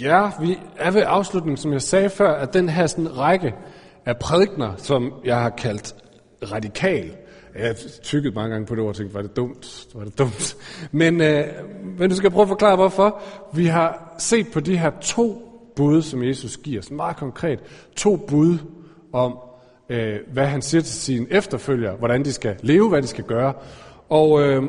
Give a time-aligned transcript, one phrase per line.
[0.00, 3.54] Ja, vi er ved afslutningen, som jeg sagde før, at den her sådan række
[4.04, 5.94] af prædikner, som jeg har kaldt
[6.52, 7.16] radikal.
[7.58, 9.86] Jeg har tykket mange gange på det ord og tænkt, var det dumt?
[9.94, 10.56] Var det dumt?
[10.92, 11.44] Men, øh,
[11.98, 13.22] men du skal prøve at forklare, hvorfor.
[13.52, 15.42] Vi har set på de her to
[15.76, 17.60] bud, som Jesus giver, så meget konkret.
[17.96, 18.58] To bud
[19.12, 19.38] om,
[19.88, 23.52] øh, hvad han siger til sine efterfølgere, hvordan de skal leve, hvad de skal gøre.
[24.08, 24.62] Og, øh,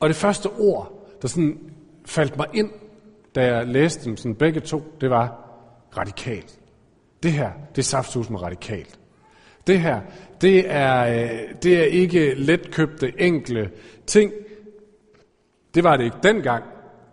[0.00, 1.58] og det første ord, der sådan
[2.06, 2.70] faldt mig ind,
[3.34, 5.50] da jeg læste dem sådan begge to, det var
[5.96, 6.58] radikalt.
[7.22, 8.98] Det her, det er saftsus med radikalt.
[9.66, 10.00] Det her,
[10.40, 13.70] det er, øh, det er ikke letkøbte, enkle
[14.06, 14.32] ting.
[15.74, 16.64] Det var det ikke dengang,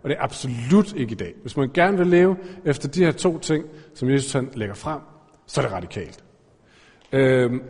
[0.04, 1.34] og det er absolut ikke i dag.
[1.42, 5.02] Hvis man gerne vil leve efter de her to ting, som Jesus han lægger frem,
[5.46, 6.24] så er det radikalt.
[7.12, 7.62] Øhm,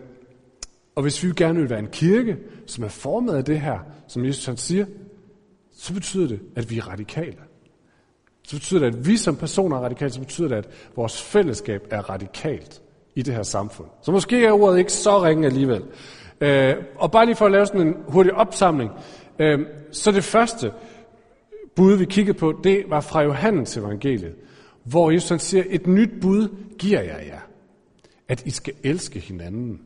[0.96, 4.26] og hvis vi gerne vil være en kirke, som er formet af det her, som
[4.26, 4.86] Jesus han siger,
[5.72, 7.38] så betyder det, at vi er radikale.
[8.48, 11.88] Så betyder det, at vi som personer er radikale, så betyder det, at vores fællesskab
[11.92, 12.82] er radikalt
[13.16, 13.88] i det her samfund.
[14.02, 15.84] Så måske er ordet ikke så ringe alligevel.
[16.42, 18.92] Øh, og bare lige for at lave sådan en hurtig opsamling,
[19.40, 19.60] øh,
[19.92, 20.72] så det første
[21.76, 24.36] bud, vi kiggede på, det var fra Johannes evangeliet,
[24.84, 27.42] hvor Jesus siger, et nyt bud giver jeg jer,
[28.28, 29.82] at I skal elske hinanden,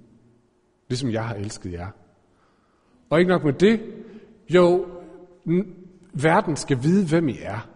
[0.90, 1.88] ligesom jeg har elsket jer.
[3.10, 3.80] Og ikke nok med det,
[4.50, 4.86] jo,
[6.14, 7.71] verden skal vide, hvem I er,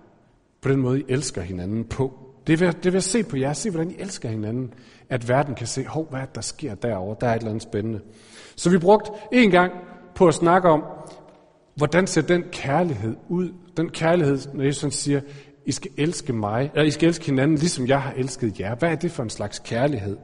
[0.66, 2.20] på den måde, I elsker hinanden på.
[2.48, 4.74] Det vil, det vil se på jer, se hvordan I elsker hinanden,
[5.10, 7.50] at verden kan se, hov, hvad er det, der sker derovre, der er et eller
[7.50, 8.00] andet spændende.
[8.56, 9.72] Så vi brugte en gang
[10.16, 10.84] på at snakke om,
[11.76, 13.54] hvordan ser den kærlighed ud?
[13.78, 15.22] Den kærlighed, når Jesus siger,
[15.66, 18.76] I skal elske mig, eller I skal elske hinanden, ligesom jeg har elsket jer.
[18.76, 20.18] Hvad er det for en slags kærlighed,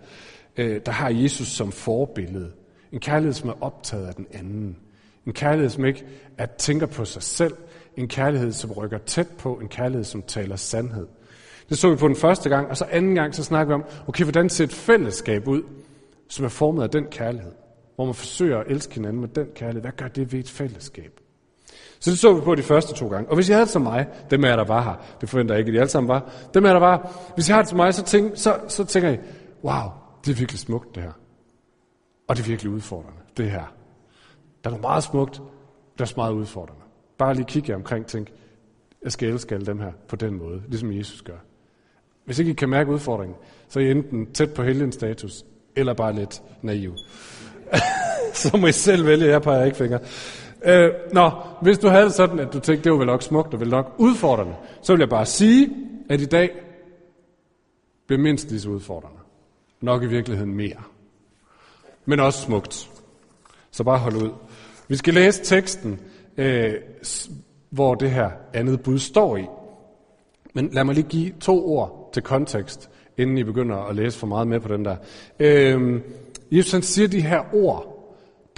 [0.58, 2.52] øh, der har Jesus som forbillede?
[2.92, 4.78] En kærlighed, som er optaget af den anden.
[5.26, 6.06] En kærlighed, som ikke
[6.38, 7.54] at tænker på sig selv.
[7.98, 9.54] En kærlighed, som rykker tæt på.
[9.54, 11.08] En kærlighed, som taler sandhed.
[11.70, 13.90] Det så vi på den første gang, og så anden gang, så snakker vi om,
[14.08, 15.64] okay, hvordan ser et fællesskab ud,
[16.28, 17.52] som er formet af den kærlighed?
[17.96, 19.82] Hvor man forsøger at elske hinanden med den kærlighed.
[19.82, 21.20] Hvad gør det ved et fællesskab?
[22.00, 23.30] Så det så vi på de første to gange.
[23.30, 25.60] Og hvis jeg havde det som mig, dem er der var her, det forventer jeg
[25.60, 27.78] ikke, at de alle sammen var, dem er der var, hvis jeg har det som
[27.78, 29.20] mig, så, tænk, så, så tænker jeg,
[29.64, 29.90] wow,
[30.26, 31.12] det er virkelig smukt det her.
[32.28, 33.74] Og det er virkelig udfordrende, det her.
[34.64, 35.44] Der er noget meget smukt, der
[36.00, 36.84] er også meget udfordrende.
[37.22, 38.32] Bare lige kigge jer omkring og tænk,
[39.04, 41.38] jeg skal elske alle dem her på den måde, ligesom Jesus gør.
[42.26, 43.38] Hvis ikke I kan mærke udfordringen,
[43.70, 45.46] så er I enten tæt på helgens status,
[45.76, 46.96] eller bare lidt naiv.
[48.34, 50.00] så må I selv vælge, jeg peger ikke fingre.
[50.66, 51.32] Øh, nå,
[51.62, 53.96] hvis du havde sådan, at du tænkte, det var vel nok smukt og vel nok
[53.98, 55.70] udfordrende, så vil jeg bare sige,
[56.10, 56.52] at i dag
[58.08, 59.20] bliver mindst lige så udfordrende.
[59.82, 60.84] Nok i virkeligheden mere.
[62.06, 62.90] Men også smukt.
[63.72, 64.32] Så bare hold ud.
[64.88, 66.00] Vi skal læse teksten,
[66.38, 66.74] øh,
[67.70, 69.46] hvor det her andet bud står i.
[70.54, 74.28] Men lad mig lige give to ord til kontekst, inden I begynder at læse for
[74.28, 74.96] meget med på den der.
[75.40, 76.02] Øh,
[76.52, 77.92] Jesus han siger de her ord,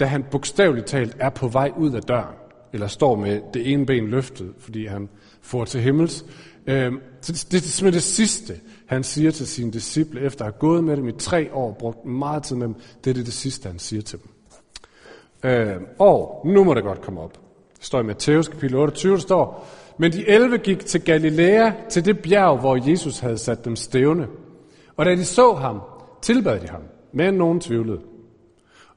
[0.00, 2.34] da han bogstaveligt talt er på vej ud af døren,
[2.72, 5.08] eller står med det ene ben løftet, fordi han
[5.40, 6.24] får til himmels.
[6.66, 8.54] Øh, så det, det er simpelthen det sidste,
[8.86, 12.04] han siger til sine disciple, efter at have gået med dem i tre år, brugt
[12.04, 12.74] meget tid med dem.
[13.04, 14.30] Det er det, det sidste, han siger til dem.
[15.50, 17.43] Øh, og nu må det godt komme op.
[17.84, 19.68] Det står i Matthæus kapitel 28, der står,
[19.98, 24.26] men de 11 gik til Galilea, til det bjerg, hvor Jesus havde sat dem stævne.
[24.96, 25.80] Og da de så ham,
[26.22, 26.80] tilbad de ham,
[27.12, 28.00] men nogen tvivlede.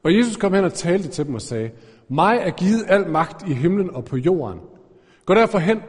[0.02, 1.70] Og Jesus kom hen og talte til dem og sagde,
[2.08, 4.60] mig er givet al magt i himlen og på jorden.
[5.26, 5.80] Gå derfor hen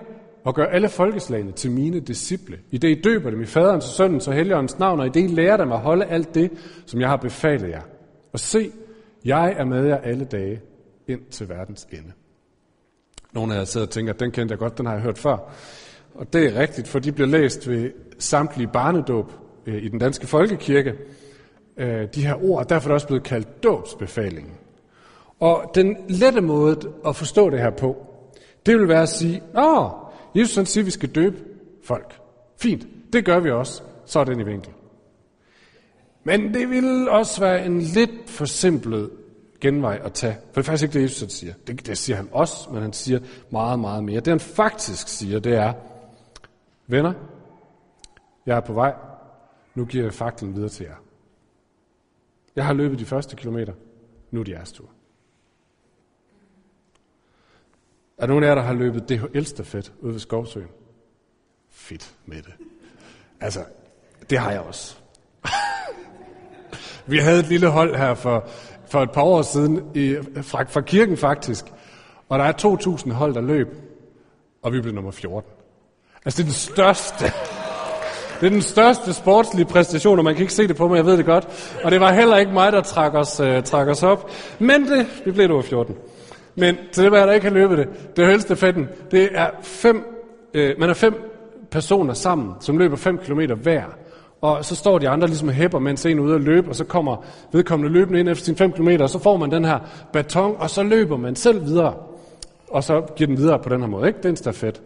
[0.43, 2.59] og gør alle folkeslagene til mine disciple.
[2.71, 5.23] I det I døber dem i faderens og søndens og helligåndens navn, og i det
[5.23, 6.51] I lærer dem at holde alt det,
[6.85, 7.81] som jeg har befalet jer.
[8.33, 8.71] Og se,
[9.25, 10.61] jeg er med jer alle dage
[11.07, 12.11] ind til verdens ende.
[13.33, 15.37] Nogle af jer sidder og tænker, den kendte jeg godt, den har jeg hørt før.
[16.15, 19.31] Og det er rigtigt, for de blev læst ved samtlige barnedåb
[19.65, 20.93] øh, i den danske folkekirke.
[21.77, 24.53] Øh, de her ord, og derfor er det også blevet kaldt dåbsbefalingen.
[25.39, 28.05] Og den lette måde at forstå det her på,
[28.65, 29.89] det vil være at sige, åh,
[30.35, 31.37] Jesus han siger, at vi skal døbe
[31.83, 32.19] folk.
[32.57, 33.81] Fint, det gør vi også.
[34.05, 34.71] Så er den i vinkel.
[36.23, 39.09] Men det vil også være en lidt forsimplet
[39.61, 40.33] genvej at tage.
[40.33, 41.53] For det er faktisk ikke det, Jesus siger.
[41.67, 43.19] Det, det siger han også, men han siger
[43.49, 44.19] meget, meget mere.
[44.19, 45.73] Det han faktisk siger, det er,
[46.87, 47.13] venner,
[48.45, 48.93] jeg er på vej.
[49.75, 50.95] Nu giver jeg faklen videre til jer.
[52.55, 53.73] Jeg har løbet de første kilometer.
[54.31, 54.89] Nu er det jeres tur.
[58.17, 60.67] Er der nogen af jer, der har løbet DHL-stafet ude ved Skovsøen?
[61.69, 62.53] Fedt med det.
[63.39, 63.65] Altså,
[64.29, 64.97] det har jeg også.
[67.11, 68.49] Vi havde et lille hold her for,
[68.91, 71.65] for et par år siden, i, fra, fra kirken faktisk,
[72.29, 73.67] og der er 2.000 hold, der løb,
[74.61, 75.51] og vi blev nummer 14.
[76.25, 77.25] Altså, det er den største.
[78.41, 81.05] Det er den største sportslige præstation, og man kan ikke se det på mig, jeg
[81.05, 81.73] ved det godt.
[81.83, 84.31] Og det var heller ikke mig, der trak os, uh, trak os op.
[84.59, 85.95] Men det, vi blev nummer 14.
[86.55, 88.87] Men til det var jeg, der ikke har løbet det, det højeste helstafetten.
[89.11, 90.03] Det er fem,
[90.57, 91.13] uh, man er fem
[91.71, 93.83] personer sammen, som løber 5 km hver.
[94.41, 96.83] Og så står de andre ligesom hæpper, mens en er ude at løbe, og så
[96.83, 99.79] kommer vedkommende løbende ind efter sine 5 km, og så får man den her
[100.13, 101.95] baton, og så løber man selv videre.
[102.67, 104.17] Og så giver den videre på den her måde, ikke?
[104.17, 104.81] Det er en stafet.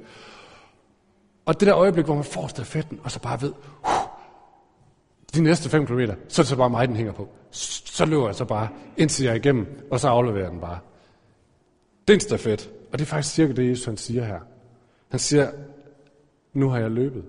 [1.45, 3.53] Og det der øjeblik, hvor man får stafetten, og så bare ved,
[3.83, 3.89] uh,
[5.35, 7.29] de næste 5 km, så er det så bare mig, den hænger på.
[7.51, 8.67] Så løber jeg så bare,
[8.97, 10.79] indtil jeg er igennem, og så afleverer den bare.
[12.07, 14.39] Det er en stafet, og det er faktisk cirka det, Jesus han siger her.
[15.09, 15.51] Han siger,
[16.53, 17.23] nu har jeg løbet.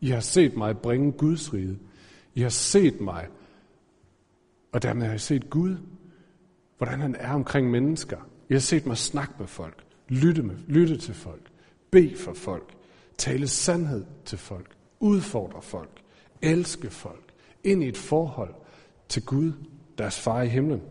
[0.00, 1.78] I har set mig bringe Guds rige.
[2.34, 3.28] I har set mig,
[4.72, 5.76] og dermed har I set Gud,
[6.78, 8.28] hvordan han er omkring mennesker.
[8.48, 11.50] I har set mig snakke med folk, lytte, med, lytte til folk,
[11.90, 12.74] bede for folk,
[13.18, 16.02] tale sandhed til folk, udfordre folk,
[16.42, 17.32] elske folk,
[17.64, 18.54] ind i et forhold
[19.08, 19.52] til Gud,
[19.98, 20.82] deres far i himlen,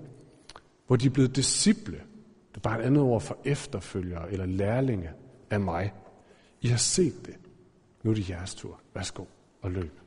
[0.88, 2.02] hvor de er blevet disciple.
[2.50, 5.10] Det er bare et andet ord for efterfølgere eller lærlinge
[5.50, 5.94] af mig.
[6.62, 7.36] I har set det.
[8.04, 8.80] Nu er det jeres tur.
[8.94, 9.24] Værsgo
[9.62, 10.00] og løb.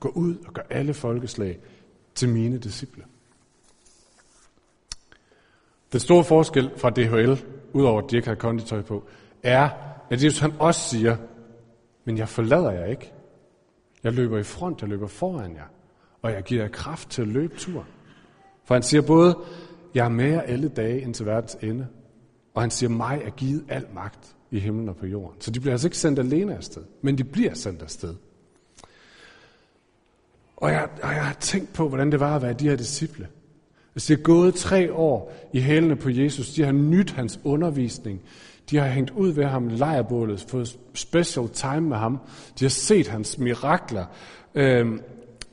[0.00, 1.58] Gå ud og gør alle folkeslag
[2.14, 3.04] til mine disciple.
[5.92, 9.04] Den store forskel fra DHL, udover at de ikke har konditøj på,
[9.42, 9.70] er,
[10.10, 11.16] at Jesus han også siger,
[12.04, 13.12] men jeg forlader jer ikke.
[14.04, 15.66] Jeg løber i front, jeg løber foran jer,
[16.22, 17.86] og jeg giver jer kraft til at løbe turen.
[18.64, 19.38] For han siger både,
[19.94, 21.86] jeg er med jer alle dage indtil verdens ende,
[22.54, 25.40] og han siger, mig er givet al magt i himlen og på jorden.
[25.40, 28.14] Så de bliver altså ikke sendt alene afsted, men de bliver sendt afsted.
[30.56, 33.28] Og jeg, og jeg har tænkt på, hvordan det var at være de her disciple.
[33.92, 38.20] Hvis de har gået tre år i hælene på Jesus, de har nyt hans undervisning,
[38.70, 42.18] de har hængt ud ved ham i lejrbålet, fået special time med ham,
[42.58, 44.04] de har set hans mirakler.
[44.54, 45.00] Øhm,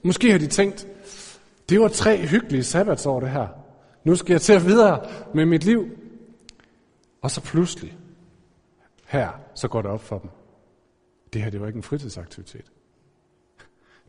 [0.04, 0.88] måske har de tænkt,
[1.70, 3.48] det var tre hyggelige sabbatsår det her.
[4.04, 5.88] Nu skal jeg til at videre med mit liv.
[7.22, 7.98] Og så pludselig,
[9.14, 10.30] her, så går det op for dem.
[11.34, 12.72] Det her, det var ikke en fritidsaktivitet.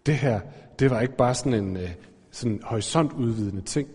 [0.06, 0.40] Det her,
[0.78, 1.96] det var ikke bare sådan en sådan
[2.30, 3.88] sådan horisontudvidende ting.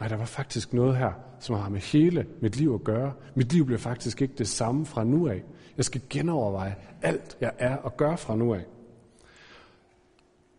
[0.00, 3.12] Nej, der var faktisk noget her, som har med hele mit liv at gøre.
[3.34, 5.42] Mit liv bliver faktisk ikke det samme fra nu af.
[5.76, 8.64] Jeg skal genoverveje alt, jeg er og gør fra nu af.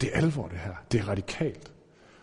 [0.02, 0.74] Det er alvor, det her.
[0.92, 1.72] Det er radikalt.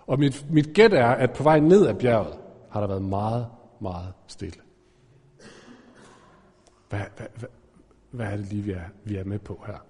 [0.07, 2.39] Og mit, mit gæt er, at på vej ned ad bjerget
[2.71, 3.47] har der været meget,
[3.81, 4.61] meget stille.
[6.93, 7.49] Hvad, hvad, hvad,
[8.11, 9.87] hvad er det lige, vi er, vi er med på her?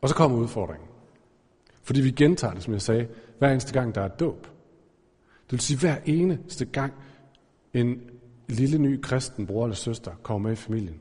[0.00, 0.88] Og så kommer udfordringen.
[1.82, 3.08] Fordi vi gentager det, som jeg sagde,
[3.38, 4.42] hver eneste gang, der er dåb.
[5.44, 6.92] Det vil sige, hver eneste gang
[7.74, 8.10] en
[8.48, 11.00] lille ny kristen bror eller søster kommer med i familien,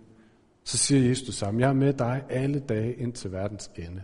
[0.63, 1.61] så siger Jesus sammen.
[1.61, 4.03] Jeg er med dig alle dage ind til verdens ende.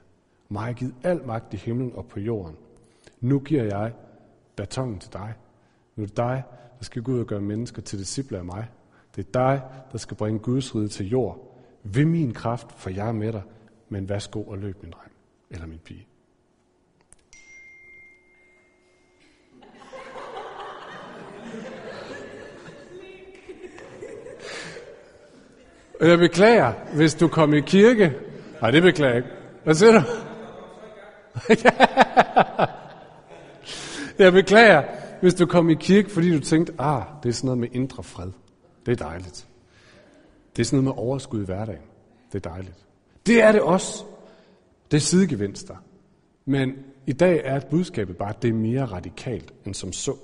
[0.49, 2.55] Mig har givet al magt i himlen og på jorden.
[3.21, 3.93] Nu giver jeg
[4.55, 5.33] batongen til dig.
[5.95, 6.43] Nu er det dig,
[6.79, 8.67] der skal gå ud og gøre mennesker til disciple af mig.
[9.15, 9.61] Det er dig,
[9.91, 11.59] der skal bringe Guds rige til jord.
[11.83, 13.41] Ved min kraft, for jeg er med dig.
[13.89, 15.11] Men værsgo og løb, min dreng.
[15.49, 16.07] Eller min pige.
[26.01, 28.13] Jeg beklager, hvis du kom i kirke.
[28.61, 29.29] Nej, det beklager jeg ikke.
[29.63, 30.01] Hvad siger du?
[34.23, 34.83] jeg beklager,
[35.21, 38.03] hvis du kom i kirke, fordi du tænkte, ah, det er sådan noget med indre
[38.03, 38.31] fred.
[38.85, 39.47] Det er dejligt.
[40.55, 41.81] Det er sådan noget med overskud i hverdagen.
[42.33, 42.75] Det er dejligt.
[43.25, 44.03] Det er det også.
[44.91, 45.75] Det er sidegevinster.
[46.45, 46.73] Men
[47.07, 50.15] i dag er budskabet bare, at det er mere radikalt end som så.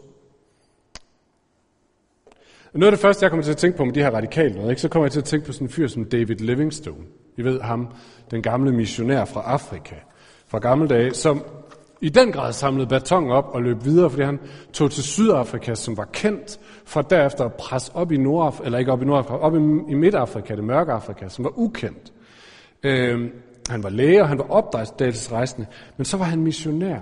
[2.73, 4.69] Noget af det første, jeg kommer til at tænke på med de her radikale noget,
[4.69, 7.05] ikke, så kommer jeg til at tænke på sådan en fyr som David Livingstone.
[7.37, 7.93] I ved ham,
[8.31, 9.95] den gamle missionær fra Afrika,
[10.47, 11.45] fra gamle dage, som
[12.01, 14.39] i den grad samlede baton op og løb videre, fordi han
[14.73, 18.91] tog til Sydafrika, som var kendt, for derefter at presse op i Nordafrika, eller ikke
[18.91, 19.57] op i Nordafrika, op i,
[19.91, 22.13] i Midtafrika, det mørke Afrika, som var ukendt.
[22.83, 23.29] Øh,
[23.69, 26.99] han var læge, og han var opdagelsesrejsende, men så var han missionær.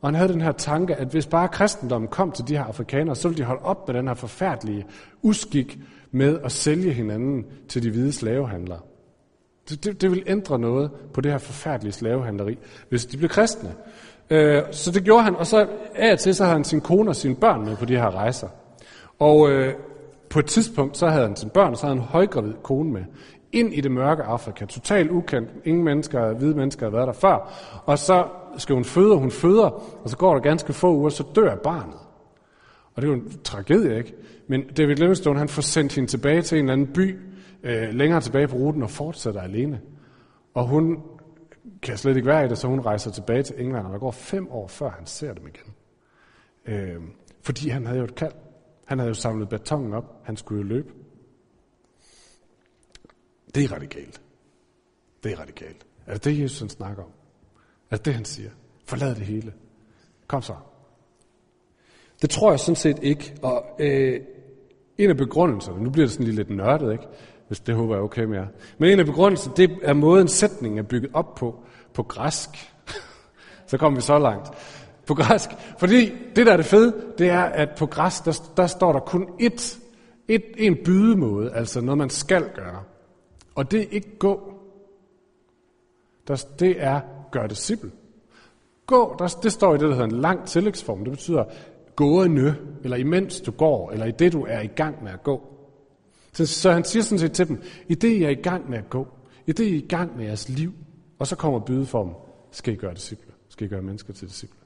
[0.00, 3.16] Og han havde den her tanke, at hvis bare kristendommen kom til de her afrikanere,
[3.16, 4.86] så ville de holde op med den her forfærdelige
[5.22, 5.78] uskik
[6.10, 8.80] med at sælge hinanden til de hvide slavehandlere.
[9.68, 12.58] Det, det, det ville ændre noget på det her forfærdelige slavehandleri,
[12.88, 13.74] hvis de blev kristne.
[14.32, 17.10] Øh, så det gjorde han, og så af og til, så havde han sin kone
[17.10, 18.48] og sine børn med på de her rejser.
[19.18, 19.74] Og øh,
[20.30, 22.92] på et tidspunkt, så havde han sine børn, og så havde han en højgravid kone
[22.92, 23.02] med.
[23.52, 25.50] Ind i det mørke Afrika, totalt ukendt.
[25.64, 27.52] Ingen mennesker, hvide mennesker havde været der før.
[27.84, 28.24] Og så
[28.58, 31.54] skal hun føde, og hun føder, og så går der ganske få uger, så dør
[31.54, 31.98] barnet.
[32.94, 34.14] Og det er jo en tragedie, ikke?
[34.48, 37.18] Men David Livingstone, han får sendt hende tilbage til en eller anden by
[37.62, 39.80] øh, længere tilbage på ruten og fortsætter alene.
[40.54, 40.98] Og hun
[41.82, 44.10] kan slet ikke være i det, så hun rejser tilbage til England, og der går
[44.10, 45.74] fem år, før han ser dem igen.
[46.66, 47.02] Øh,
[47.42, 48.32] fordi han havde jo et kald.
[48.84, 50.20] Han havde jo samlet betongen op.
[50.24, 50.92] Han skulle jo løbe.
[53.54, 54.22] Det er radikalt.
[55.24, 55.86] Det er radikalt.
[56.06, 57.10] Er det det, Jesus han snakker om?
[57.90, 58.50] Er det det, han siger?
[58.86, 59.52] Forlad det hele.
[60.26, 60.54] Kom så.
[62.22, 63.34] Det tror jeg sådan set ikke.
[63.42, 64.20] Og øh,
[64.98, 67.04] en af begrundelserne, nu bliver det sådan lige lidt nørdet, ikke?
[67.52, 68.46] Hvis det håber jeg er okay med jer.
[68.78, 71.54] Men en af begrundelserne, det er måden sætningen er bygget op på,
[71.94, 72.48] på græsk.
[73.66, 74.48] så kommer vi så langt.
[75.06, 75.50] På græsk.
[75.78, 79.00] Fordi det, der er det fede, det er, at på græsk, der, der står der
[79.00, 79.78] kun ét,
[80.28, 82.82] et, en bydemåde, altså noget, man skal gøre.
[83.54, 84.52] Og det er ikke gå.
[86.28, 87.00] Der, det er
[87.32, 87.90] gør disciple.
[88.86, 91.04] Gå, der, det står i det, der hedder en lang tillægsform.
[91.04, 91.44] Det betyder
[91.96, 92.54] gående,
[92.84, 95.51] eller imens du går, eller i det, du er i gang med at gå.
[96.32, 98.78] Så, så han siger sådan set til dem, i det, I er i gang med
[98.78, 99.08] at gå,
[99.46, 100.72] i det, I er i gang med jeres liv,
[101.18, 102.14] og så kommer bydeformen,
[102.50, 104.58] skal I gøre disciple, skal I gøre mennesker til disciple.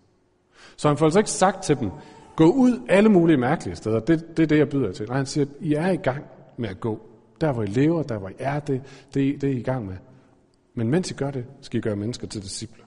[0.77, 1.91] Så han får altså ikke sagt til dem,
[2.37, 5.07] gå ud alle mulige mærkelige steder, det, det er det, jeg byder jer til.
[5.07, 6.25] Nej, han siger, I er i gang
[6.57, 7.01] med at gå.
[7.41, 8.83] Der, hvor I lever, der, hvor I er, det,
[9.15, 9.97] det, det er I i gang med.
[10.75, 12.83] Men mens I gør det, skal I gøre mennesker til disciple.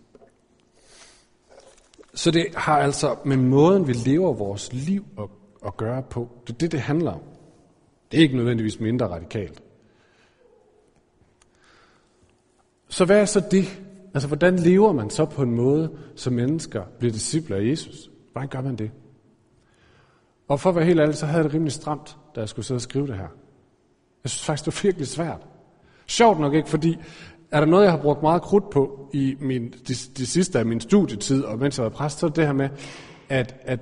[2.13, 5.25] Så det har altså med måden, vi lever vores liv at,
[5.65, 6.29] at gøre på.
[6.47, 7.21] Det er det, det handler om.
[8.11, 9.63] Det er ikke nødvendigvis mindre radikalt.
[12.89, 13.81] Så hvad er så det?
[14.13, 18.09] Altså, hvordan lever man så på en måde, så mennesker bliver disciple af Jesus?
[18.31, 18.91] Hvordan gør man det?
[20.47, 22.65] Og for at være helt ærlig, så havde jeg det rimelig stramt, da jeg skulle
[22.65, 23.27] sidde og skrive det her.
[24.23, 25.41] Jeg synes faktisk, det var virkelig svært.
[26.07, 26.97] Sjovt nok ikke, fordi
[27.51, 30.65] er der noget, jeg har brugt meget krudt på i min, de, de sidste af
[30.65, 32.69] min studietid, og mens jeg var præst, så er det her med,
[33.29, 33.79] at, at,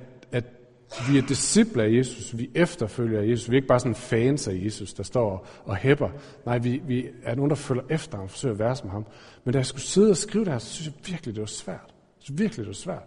[1.10, 4.60] vi er disciple af Jesus, vi efterfølger Jesus, vi er ikke bare sådan fans af
[4.64, 6.08] Jesus, der står og hæpper.
[6.46, 9.06] Nej, vi, vi er nogen, der følger efter ham og forsøger at være som ham.
[9.44, 11.46] Men da jeg skulle sidde og skrive det her, så synes jeg virkelig, det var
[11.46, 11.86] svært.
[11.86, 13.04] Jeg synes virkelig, det var svært.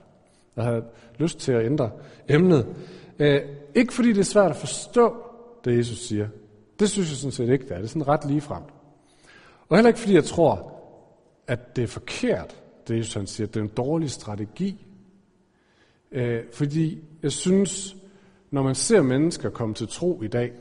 [0.56, 0.84] Jeg havde
[1.18, 1.92] lyst til at ændre
[2.30, 2.68] emnet.
[3.20, 3.42] Øh,
[3.76, 5.16] ikke fordi det er svært at forstå,
[5.66, 6.28] det Jesus siger.
[6.80, 7.76] Det synes jeg sådan set ikke, det er.
[7.76, 8.74] Det er sådan ret ligefremt.
[9.70, 10.74] Og heller ikke fordi jeg tror,
[11.48, 14.86] at det er forkert, det Jesus han siger, det er en dårlig strategi.
[16.12, 17.96] Øh, fordi jeg synes,
[18.52, 20.52] når man ser mennesker komme til tro i dag,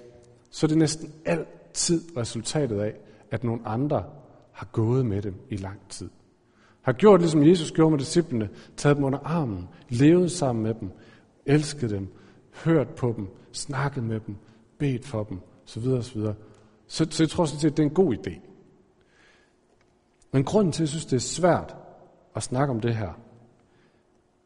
[0.50, 2.94] så er det næsten altid resultatet af,
[3.30, 4.04] at nogle andre
[4.52, 6.08] har gået med dem i lang tid.
[6.82, 10.90] Har gjort ligesom Jesus gjorde med disciplene, taget dem under armen, levet sammen med dem,
[11.46, 12.08] elsket dem,
[12.64, 14.36] hørt på dem, snakket med dem,
[14.78, 16.34] bedt for dem, så videre, så videre.
[16.86, 18.40] Så, så jeg tror sådan set, at det er en god idé.
[20.32, 21.76] Men grunden til, at jeg synes, det er svært
[22.36, 23.20] at snakke om det her,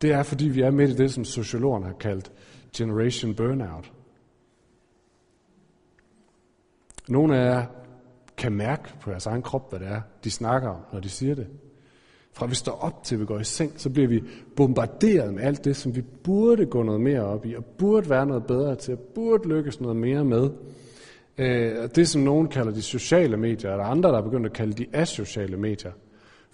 [0.05, 2.33] det er, fordi vi er midt i det, som sociologerne har kaldt
[2.77, 3.93] generation burnout.
[7.09, 7.67] Nogle af jer
[8.37, 11.35] kan mærke på jeres egen krop, hvad det er, de snakker om, når de siger
[11.35, 11.47] det.
[12.33, 14.23] Fra vi står op til vi går i seng, så bliver vi
[14.57, 18.27] bombarderet med alt det, som vi burde gå noget mere op i, og burde være
[18.27, 20.51] noget bedre til, og burde lykkes noget mere med.
[21.39, 24.47] Øh, og det, som nogen kalder de sociale medier, er der andre, der er begyndt
[24.47, 25.93] at kalde de asociale medier.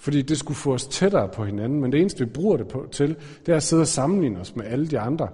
[0.01, 2.87] Fordi det skulle få os tættere på hinanden, men det eneste, vi bruger det på,
[2.93, 3.17] til,
[3.47, 5.29] det er at sidde og sammenligne os med alle de andre.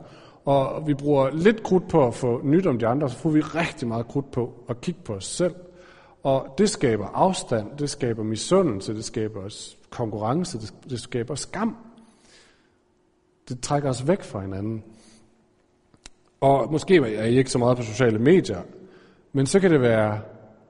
[0.45, 3.41] Og vi bruger lidt krudt på at få nyt om de andre, så får vi
[3.41, 5.55] rigtig meget krudt på at kigge på os selv.
[6.23, 11.77] Og det skaber afstand, det skaber misundelse, det skaber konkurrence, det, det skaber skam.
[13.49, 14.85] Det trækker os væk fra hinanden.
[16.41, 18.63] Og måske er I ikke så meget på sociale medier,
[19.33, 20.21] men så kan det være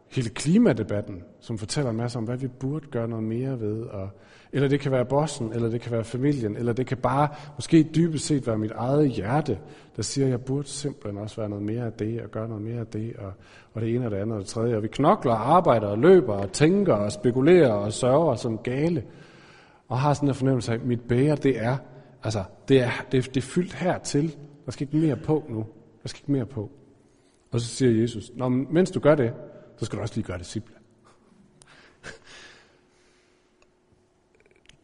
[0.08, 3.82] hele klimadebatten, som fortæller en masse om, hvad vi burde gøre noget mere ved.
[3.82, 4.08] Og,
[4.52, 7.82] eller det kan være bossen, eller det kan være familien, eller det kan bare måske
[7.82, 9.58] dybest set være mit eget hjerte,
[9.96, 12.62] der siger, at jeg burde simpelthen også være noget mere af det, og gøre noget
[12.62, 13.32] mere af det, og,
[13.74, 14.76] og det ene og det andet og det tredje.
[14.76, 19.04] Og vi knokler, arbejder og løber og tænker og spekulerer og sørger som gale,
[19.88, 21.76] og har sådan en fornemmelse af, at mit bære, det er,
[22.22, 24.36] altså, det er, det, det er fyldt hertil.
[24.66, 25.66] Der skal ikke mere på nu.
[26.02, 26.70] Der skal ikke mere på.
[27.52, 29.32] Og så siger Jesus, Nå, men mens du gør det,
[29.76, 30.74] så skal du også lige gøre disciple.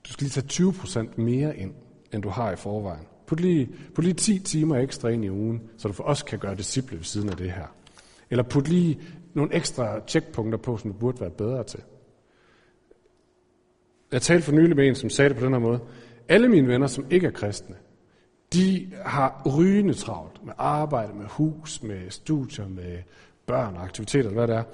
[0.04, 1.74] Du skal lige tage 20% mere ind,
[2.12, 3.06] end du har i forvejen.
[3.26, 6.38] Put lige, put lige 10 timer ekstra ind i ugen, så du for også kan
[6.38, 7.66] gøre disciple ved siden af det her.
[8.30, 9.00] Eller put lige
[9.34, 11.80] nogle ekstra checkpunkter på, som du burde være bedre til.
[14.12, 15.80] Jeg talte for nylig med en, som sagde det på den her måde.
[16.28, 17.76] Alle mine venner, som ikke er kristne,
[18.52, 22.98] de har rygende travlt med arbejde, med hus, med studier, med
[23.46, 24.64] børn og aktiviteter, hvad det er.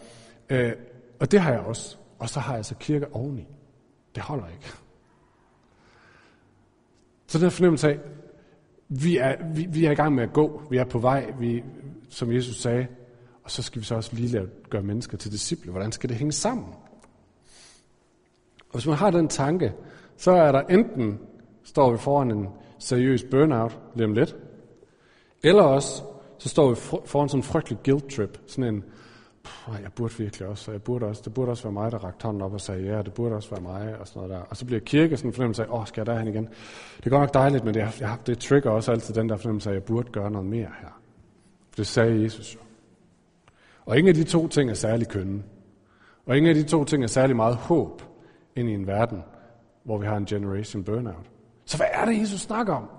[0.50, 0.72] Øh,
[1.20, 1.96] og det har jeg også.
[2.18, 3.46] Og så har jeg så kirke oveni.
[4.14, 4.72] Det holder ikke.
[7.26, 7.98] Så den fornemmelse af,
[8.88, 11.64] vi er, vi, vi er i gang med at gå, vi er på vej, vi,
[12.08, 12.86] som Jesus sagde,
[13.44, 15.70] Og så skal vi så også lige lave, gøre mennesker til disciple.
[15.70, 16.66] Hvordan skal det hænge sammen?
[18.58, 19.72] Og hvis man har den tanke,
[20.16, 21.20] så er der enten,
[21.64, 22.48] står vi foran en
[22.78, 24.36] seriøs burnout lige om lidt,
[25.42, 26.02] eller også,
[26.38, 26.74] så står vi
[27.06, 28.84] foran sådan en frygtelig guilt trip, sådan en,
[29.82, 32.24] jeg burde virkelig også, og jeg burde også, det burde også være mig, der rakte
[32.24, 34.40] hånden op og sagde, ja, det burde også være mig, og sådan noget der.
[34.50, 36.48] Og så bliver kirke sådan en fornemmelse af, åh, skal jeg derhen igen?
[36.96, 39.70] Det er godt nok dejligt, men det, jeg, det trigger også altid den der fornemmelse
[39.70, 41.00] af, at jeg burde gøre noget mere her.
[41.76, 42.60] Det sagde Jesus jo.
[43.86, 45.42] Og ingen af de to ting er særlig kønne.
[46.26, 48.02] Og ingen af de to ting er særlig meget håb
[48.56, 49.22] ind i en verden,
[49.84, 51.30] hvor vi har en generation burnout.
[51.64, 52.97] Så hvad er det, Jesus snakker om?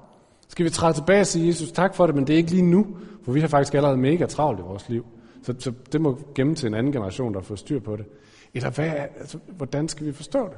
[0.50, 2.64] Skal vi træde tilbage og sige, Jesus, tak for det, men det er ikke lige
[2.72, 5.06] nu, for vi har faktisk allerede mega travlt i vores liv.
[5.44, 8.06] Så, så det må gemme til en anden generation, der får styr på det.
[8.54, 10.58] Eller hvad, altså, hvordan skal vi forstå det?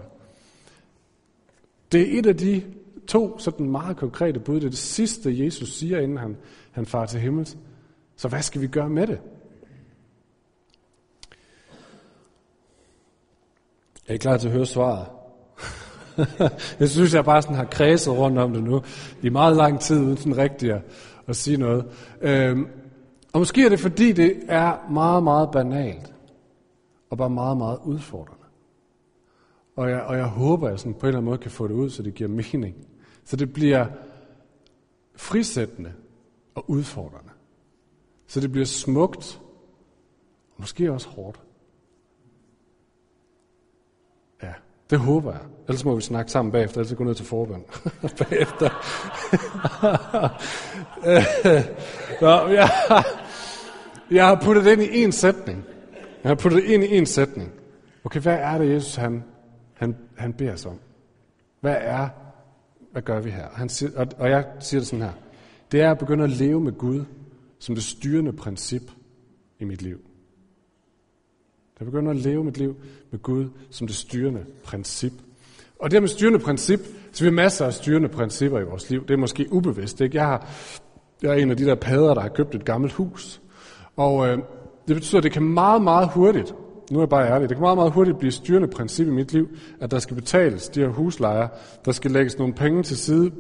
[1.92, 2.64] Det er et af de
[3.08, 4.56] to sådan meget konkrete bud.
[4.56, 6.38] Det er det sidste, Jesus siger, inden han,
[6.72, 7.58] han farer til himmels.
[8.16, 9.20] Så hvad skal vi gøre med det?
[14.08, 15.21] Er I klar til at høre svaret?
[16.80, 18.82] jeg synes, jeg bare sådan har kredset rundt om det nu
[19.22, 20.82] i meget lang tid, uden sådan rigtig at,
[21.28, 21.86] at sige noget.
[22.22, 22.68] Øhm,
[23.34, 26.14] og måske er det, fordi det er meget, meget banalt,
[27.10, 28.46] og bare meget, meget udfordrende.
[29.76, 31.68] Og jeg, og jeg håber, at jeg sådan på en eller anden måde kan få
[31.68, 32.76] det ud, så det giver mening.
[33.24, 33.86] Så det bliver
[35.16, 35.94] frisættende
[36.56, 37.32] og udfordrende.
[38.28, 39.42] Så det bliver smukt,
[40.52, 41.42] og måske også hårdt.
[44.44, 44.54] Ja,
[44.92, 45.42] det håber jeg.
[45.68, 47.64] Ellers må vi snakke sammen bagefter, ellers gå ned til forbøn
[48.20, 48.70] bagefter.
[52.22, 52.70] Nå, jeg,
[54.12, 55.64] jeg har puttet det ind i en sætning.
[56.24, 57.52] Jeg har puttet det ind i en sætning.
[58.04, 59.24] Okay, hvad er det, Jesus han,
[59.74, 60.80] han, han beder os om?
[61.62, 62.10] Hvad er,
[62.92, 63.48] hvad gør vi her?
[63.54, 65.14] Han siger, og, og jeg siger det sådan her.
[65.72, 67.06] Det er at begynde at leve med Gud
[67.60, 68.92] som det styrende princip
[69.60, 70.00] i mit liv.
[71.82, 72.76] Jeg begynder at leve mit liv
[73.12, 75.14] med Gud som det styrende princip.
[75.80, 76.80] Og det her med styrende princip,
[77.12, 79.08] så vi har masser af styrende principper i vores liv.
[79.08, 80.02] Det er måske ubevidst.
[80.02, 80.18] Ikke?
[80.18, 80.50] Jeg, har,
[81.22, 83.42] jeg er en af de der padder, der har købt et gammelt hus.
[83.96, 84.38] Og øh,
[84.88, 86.56] det betyder, at det kan meget, meget hurtigt,
[86.92, 89.34] nu er jeg bare ærlig, det kan meget, meget hurtigt blive styrende princip i mit
[89.34, 91.48] liv, at der skal betales de her huslejer,
[91.86, 93.32] der skal lægges nogle penge til side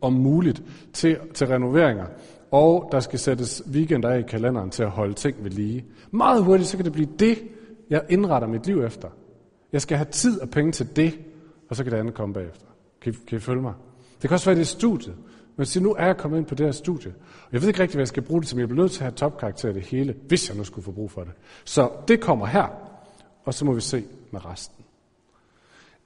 [0.00, 2.06] om muligt til, til renoveringer,
[2.50, 5.84] og der skal sættes weekender af i kalenderen til at holde ting ved lige.
[6.10, 7.38] Meget hurtigt, så kan det blive det,
[7.92, 9.08] jeg indretter mit liv efter.
[9.72, 11.18] Jeg skal have tid og penge til det,
[11.68, 12.66] og så kan det andet komme bagefter.
[13.00, 13.74] Kan I, kan I følge mig?
[14.22, 15.16] Det kan også være, det er studiet.
[15.56, 17.14] Men siger, nu er jeg kommet ind på det her studie.
[17.46, 18.92] Og jeg ved ikke rigtig, hvad jeg skal bruge det til, men jeg bliver nødt
[18.92, 21.32] til at have topkarakter i det hele, hvis jeg nu skulle få brug for det.
[21.64, 22.66] Så det kommer her,
[23.44, 24.84] og så må vi se med resten.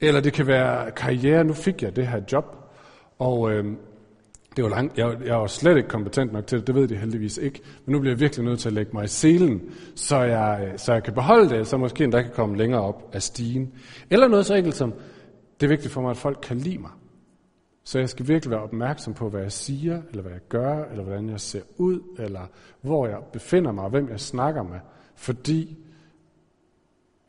[0.00, 1.44] Eller det kan være karriere.
[1.44, 2.56] Nu fik jeg det her job,
[3.18, 3.64] og øh,
[4.56, 4.98] det var langt.
[4.98, 7.60] Jeg, jeg var slet ikke kompetent nok til det, det ved de heldigvis ikke.
[7.84, 9.62] Men nu bliver jeg virkelig nødt til at lægge mig i selen,
[9.94, 13.22] så jeg, så jeg kan beholde det, så måske endda kan komme længere op af
[13.22, 13.72] stigen.
[14.10, 14.94] Eller noget så enkelt som,
[15.60, 16.90] det er vigtigt for mig, at folk kan lide mig.
[17.84, 21.04] Så jeg skal virkelig være opmærksom på, hvad jeg siger, eller hvad jeg gør, eller
[21.04, 22.46] hvordan jeg ser ud, eller
[22.80, 24.78] hvor jeg befinder mig, og hvem jeg snakker med.
[25.14, 25.78] Fordi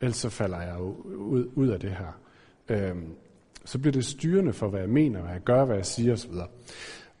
[0.00, 2.20] ellers så falder jeg jo ud, ud af det her.
[2.68, 3.14] Øhm,
[3.64, 6.32] så bliver det styrende for, hvad jeg mener, hvad jeg gør, hvad jeg siger osv.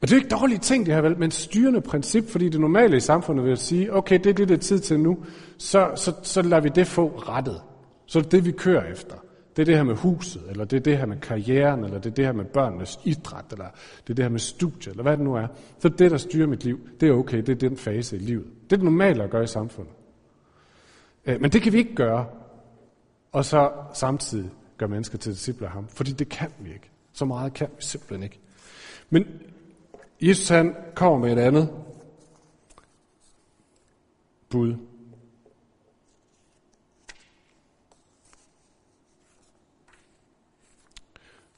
[0.00, 2.96] Og det er ikke dårlige ting, det her vel, men styrende princip, fordi det normale
[2.96, 5.24] i samfundet vil sige, okay, det er det, det er tid til nu,
[5.58, 7.62] så, så, så lader vi det få rettet.
[8.06, 9.16] Så er det det, vi kører efter.
[9.56, 12.10] Det er det her med huset, eller det er det her med karrieren, eller det
[12.10, 13.64] er det her med børnenes idræt, eller
[14.02, 15.46] det er det her med studiet, eller hvad det nu er.
[15.78, 18.44] Så det, der styrer mit liv, det er okay, det er den fase i livet.
[18.44, 19.92] Det er det normale at gøre i samfundet.
[21.26, 22.26] Øh, men det kan vi ikke gøre,
[23.32, 26.90] og så samtidig gøre mennesker til disciple af ham, fordi det kan vi ikke.
[27.12, 28.40] Så meget kan vi simpelthen ikke.
[29.10, 29.26] Men
[30.20, 31.70] Jesus han kommer med et andet
[34.48, 34.74] bud.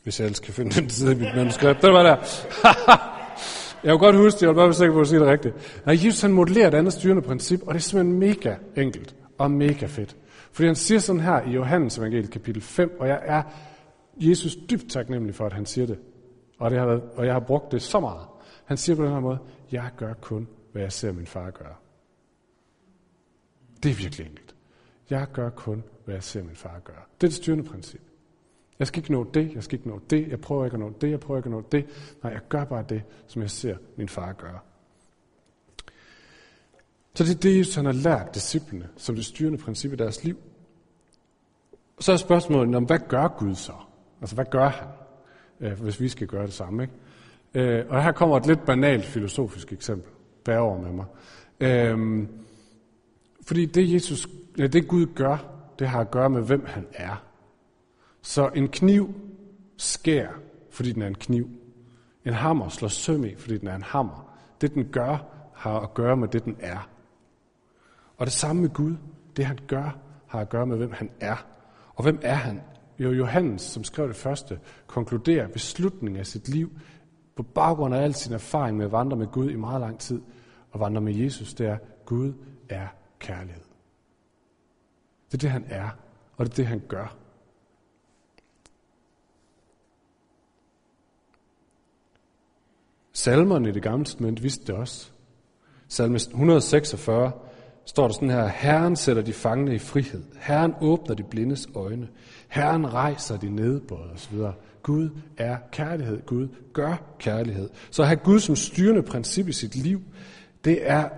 [0.02, 1.82] Hvis jeg ellers kan finde den side i mit manuskript.
[1.82, 2.16] Den var der.
[3.84, 5.82] jeg kunne godt huske det, jeg var bare sikker på at sige det rigtigt.
[5.86, 9.50] Nej, Jesus han modellerer et andet styrende princip, og det er simpelthen mega enkelt og
[9.50, 10.16] mega fedt.
[10.52, 13.42] Fordi han siger sådan her i Johannes evangeliet kapitel 5, og jeg er
[14.16, 15.98] Jesus dybt taknemmelig for, at han siger det.
[16.58, 18.26] Og, det har været, og jeg har brugt det så meget.
[18.70, 19.38] Han siger på den her måde,
[19.72, 21.74] jeg gør kun, hvad jeg ser min far gøre.
[23.82, 24.54] Det er virkelig enkelt.
[25.10, 27.02] Jeg gør kun, hvad jeg ser min far gøre.
[27.20, 28.00] Det er det styrende princip.
[28.78, 30.92] Jeg skal ikke nå det, jeg skal ikke nå det, jeg prøver ikke at nå
[31.00, 31.86] det, jeg prøver ikke at nå det.
[32.22, 34.58] Nej, jeg gør bare det, som jeg ser min far gøre.
[37.14, 40.24] Så det er det, Jesus han har lært disciplene, som det styrende princip i deres
[40.24, 40.36] liv.
[42.00, 43.74] Så er spørgsmålet, om hvad gør Gud så?
[44.20, 44.88] Altså, hvad gør han,
[45.60, 46.82] øh, hvis vi skal gøre det samme?
[46.82, 46.94] Ikke?
[47.54, 50.10] Øh, og her kommer et lidt banalt filosofisk eksempel.
[50.44, 51.04] Bær over med mig.
[51.60, 52.28] Øh,
[53.46, 55.36] Fordi det, Jesus, ja, det Gud gør,
[55.78, 57.24] det har at gøre med, hvem han er.
[58.22, 59.14] Så en kniv
[59.76, 60.32] skærer,
[60.70, 61.48] fordi den er en kniv.
[62.24, 64.36] En hammer slår søm i, fordi den er en hammer.
[64.60, 66.88] Det, den gør, har at gøre med det, den er.
[68.16, 68.96] Og det samme med Gud.
[69.36, 71.46] Det, han gør, har at gøre med, hvem han er.
[71.94, 72.60] Og hvem er han?
[72.98, 76.70] Jo, Johannes, som skrev det første, konkluderer ved slutningen af sit liv,
[77.36, 80.20] på baggrund af al sin erfaring med at vandre med Gud i meget lang tid,
[80.70, 82.32] og vandre med Jesus, det er, Gud
[82.68, 82.86] er
[83.18, 83.62] kærlighed.
[85.26, 85.88] Det er det, han er,
[86.36, 87.16] og det er det, han gør.
[93.12, 95.10] Salmerne i det gamle testament vidste det også.
[95.88, 97.32] Salme 146
[97.84, 100.22] står der sådan her, Herren sætter de fangne i frihed.
[100.38, 102.08] Herren åbner de blindes øjne.
[102.48, 104.38] Herren rejser de nedbøjet osv.
[104.82, 106.20] Gud er kærlighed.
[106.26, 107.68] Gud gør kærlighed.
[107.90, 110.02] Så at have Gud som styrende princip i sit liv,
[110.64, 111.08] det er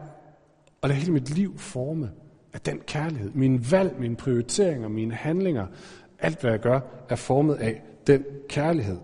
[0.82, 2.10] at lade hele mit liv forme
[2.52, 3.30] af den kærlighed.
[3.34, 5.66] Min valg, mine prioriteringer, mine handlinger,
[6.18, 8.96] alt hvad jeg gør, er formet af den kærlighed.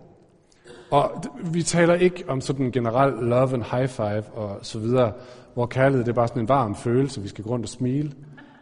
[0.91, 5.13] Og vi taler ikke om sådan en generel love and high five og så videre,
[5.55, 8.13] hvor kærlighed det er bare sådan en varm følelse, vi skal gå rundt og smile.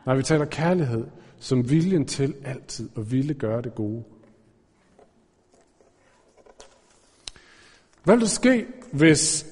[0.07, 1.05] Nej, vi taler kærlighed
[1.39, 4.03] som viljen til altid at ville gøre det gode.
[8.07, 9.47] Hvad ville der ske, hvis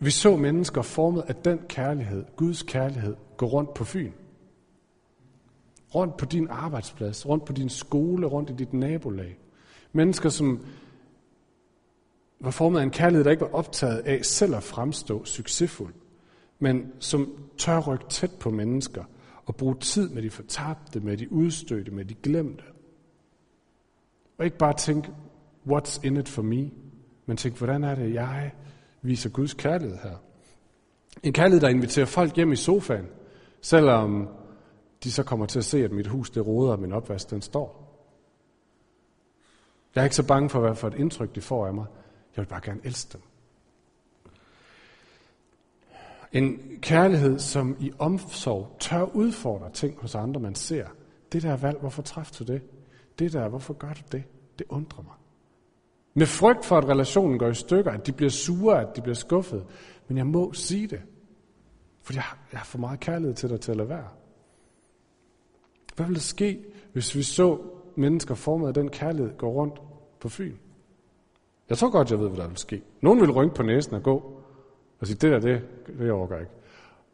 [0.00, 4.12] vi så mennesker formet af den kærlighed, Guds kærlighed, gå rundt på Fyn?
[5.94, 9.38] Rundt på din arbejdsplads, rundt på din skole, rundt i dit nabolag.
[9.92, 10.66] Mennesker, som
[12.40, 15.94] var formet af en kærlighed, der ikke var optaget af selv at fremstå succesfuld,
[16.58, 19.04] men som tør rykke tæt på mennesker
[19.46, 22.64] og bruge tid med de fortabte, med de udstødte, med de glemte.
[24.38, 25.12] Og ikke bare tænke,
[25.68, 26.70] what's in it for me,
[27.26, 28.52] men tænk, hvordan er det, jeg
[29.02, 30.16] viser Guds kærlighed her?
[31.22, 33.06] En kærlighed, der inviterer folk hjem i sofaen,
[33.60, 34.28] selvom
[35.04, 37.42] de så kommer til at se, at mit hus det roder, og min opvask den
[37.42, 37.84] står.
[39.94, 41.86] Jeg er ikke så bange for, hvad for et indtryk de får af mig.
[42.36, 43.22] Jeg vil bare gerne elske dem.
[46.32, 50.86] En kærlighed, som i omsorg tør udfordre ting hos andre, man ser.
[51.32, 52.62] Det der valg, hvorfor træffede du det?
[53.18, 54.24] Det der, hvorfor gør du det?
[54.58, 55.14] Det undrer mig.
[56.14, 59.14] Med frygt for, at relationen går i stykker, at de bliver sure, at de bliver
[59.14, 59.66] skuffet.
[60.08, 61.02] Men jeg må sige det.
[62.02, 64.08] For jeg, jeg har for meget kærlighed til dig til at lade være.
[65.96, 67.58] Hvad ville der ske, hvis vi så
[67.96, 69.82] mennesker formet af den kærlighed gå rundt
[70.20, 70.56] på Fyn?
[71.68, 72.82] Jeg tror godt, jeg ved, hvad der vil ske.
[73.00, 74.42] Nogen vil rynke på næsen og gå
[75.00, 75.62] og sige, det der, det,
[75.98, 76.52] det overgår ikke.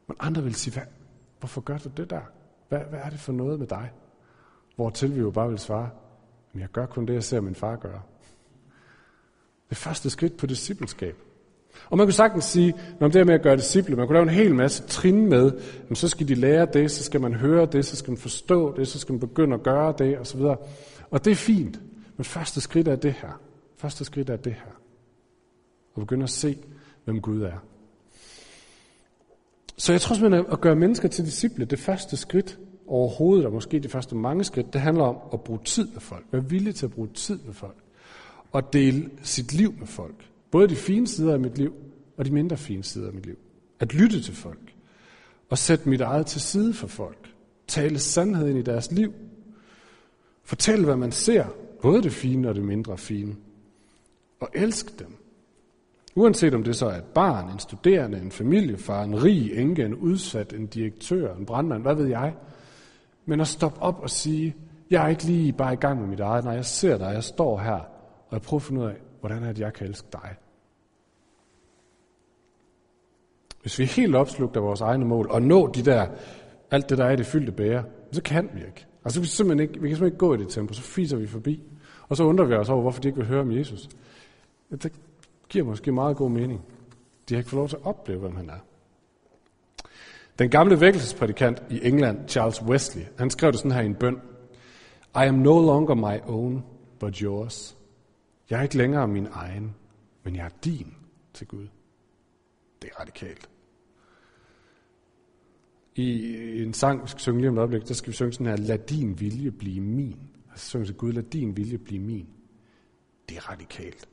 [0.07, 0.83] Men andre vil sige, hvad,
[1.39, 2.21] hvorfor gør du det der?
[2.69, 3.93] Hvad, hvad er det for noget med dig?
[4.77, 5.91] Hvortil vi jo bare vil svare,
[6.53, 8.03] men jeg gør kun det, jeg ser min far gøre.
[9.71, 11.17] Det første skridt på discipleskab.
[11.91, 14.23] Og man kunne sagtens sige, når det her med at gøre disciple, man kunne lave
[14.23, 15.53] en hel masse trin med,
[15.89, 18.77] men så skal de lære det, så skal man høre det, så skal man forstå
[18.77, 20.41] det, så skal man begynde at gøre det, osv.
[21.11, 21.81] Og det er fint,
[22.17, 23.41] men første skridt er det her.
[23.77, 24.73] Første skridt er det her.
[25.95, 26.59] Og begynde at se,
[27.05, 27.65] hvem Gud er.
[29.77, 33.79] Så jeg tror simpelthen, at gøre mennesker til disciple, det første skridt overhovedet, og måske
[33.79, 36.25] de første mange skridt, det handler om at bruge tid med folk.
[36.33, 37.77] Være villig til at bruge tid med folk
[38.55, 40.31] at dele sit liv med folk.
[40.51, 41.75] Både de fine sider af mit liv,
[42.17, 43.39] og de mindre fine sider af mit liv.
[43.81, 44.75] At lytte til folk.
[45.51, 47.35] Og sætte mit eget til side for folk.
[47.67, 49.13] Tale sandhed ind i deres liv.
[50.45, 51.45] Fortæl, hvad man ser.
[51.83, 53.35] Både det fine og det mindre fine.
[54.41, 55.17] Og elsk dem.
[56.15, 59.95] Uanset om det så er et barn, en studerende, en familiefar, en rig enke, en
[59.95, 62.35] udsat, en direktør, en brandmand, hvad ved jeg.
[63.27, 64.57] Men at stoppe op og sige,
[64.91, 67.25] jeg er ikke lige bare i gang med mit eget, når jeg ser dig, jeg
[67.25, 67.90] står her,
[68.31, 70.35] og jeg prøver at finde ud af, hvordan er det, jeg kan elske dig.
[73.63, 76.07] Hvis vi er helt opslugt af vores egne mål, og nå de der,
[76.71, 78.87] alt det der er i det fyldte bære, så kan vi ikke.
[79.05, 81.27] Altså vi, simpelthen ikke, vi kan simpelthen ikke gå i det tempo, så fiser vi
[81.27, 81.63] forbi.
[82.09, 83.89] Og så undrer vi os over, hvorfor de ikke vil høre om Jesus.
[84.71, 84.93] Det,
[85.49, 86.61] giver måske meget god mening.
[87.29, 88.59] De har ikke fået lov til at opleve, hvem han er.
[90.39, 94.15] Den gamle vækkelsesprædikant i England, Charles Wesley, han skrev det sådan her i en bøn.
[95.15, 96.65] I am no longer my own,
[96.99, 97.77] but yours.
[98.51, 99.75] Jeg er ikke længere min egen,
[100.25, 100.95] men jeg er din
[101.35, 101.67] til Gud.
[102.83, 103.49] Det er radikalt.
[105.95, 108.47] I en sang, vi skal synge lige om et øjeblik, der skal vi synge sådan
[108.47, 110.21] her, lad din vilje blive min.
[110.51, 112.29] Altså synge til Gud, lad din vilje blive min.
[113.29, 114.09] Det er radikalt.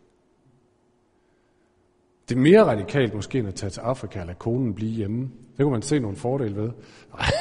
[2.30, 5.32] Det er mere radikalt måske, end at tage til Afrika og lade konen blive hjemme.
[5.58, 6.72] Det kunne man se nogle fordele ved.
[7.14, 7.32] Nej,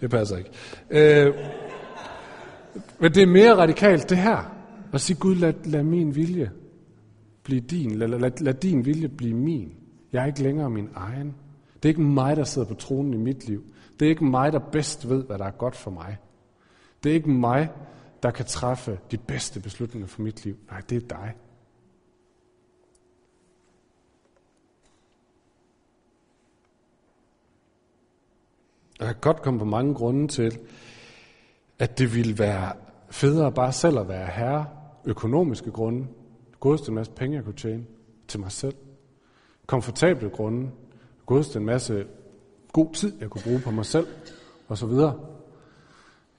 [0.00, 0.50] det passer ikke.
[0.90, 1.34] Øh,
[2.98, 4.59] men det er mere radikalt, det her.
[4.92, 6.50] At sige, Gud, lad, lad min vilje
[7.42, 7.98] blive din.
[7.98, 9.74] Lad, lad, lad din vilje blive min.
[10.12, 11.34] Jeg er ikke længere min egen.
[11.74, 13.64] Det er ikke mig, der sidder på tronen i mit liv.
[14.00, 16.18] Det er ikke mig, der bedst ved, hvad der er godt for mig.
[17.04, 17.68] Det er ikke mig,
[18.22, 20.56] der kan træffe de bedste beslutninger for mit liv.
[20.70, 21.34] Nej, det er dig.
[28.98, 30.58] Jeg kan godt komme på mange grunde til,
[31.78, 32.72] at det ville være
[33.10, 34.66] federe bare selv at være herre,
[35.04, 36.06] økonomiske grunde,
[36.60, 37.84] godeste en masse penge, jeg kunne tjene
[38.28, 38.74] til mig selv.
[39.66, 40.70] Komfortable grunde,
[41.26, 42.06] godeste en masse
[42.72, 44.06] god tid, jeg kunne bruge på mig selv,
[44.68, 45.20] og så videre.